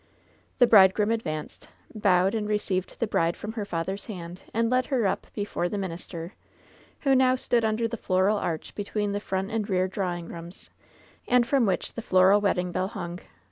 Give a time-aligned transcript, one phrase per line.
[0.57, 5.05] The bridegroom advanced, bowed and received the bride from her father^s hand and led her
[5.05, 6.33] up before the minister,
[7.01, 10.71] who now stood under the floral arch between the front and rear drawing rooms,
[11.27, 13.19] and from which the floral wedding bell hung.